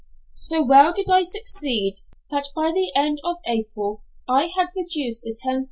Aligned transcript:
So 0.33 0.63
well 0.63 0.93
did 0.93 1.11
I 1.11 1.21
succeed, 1.21 1.97
that 2.31 2.47
by 2.55 2.71
the 2.71 2.91
end 2.95 3.19
of 3.23 3.37
April 3.45 4.01
I 4.27 4.47
had 4.57 4.69
reduced 4.75 5.21
the 5.21 5.37
10,000_l. 5.45 5.59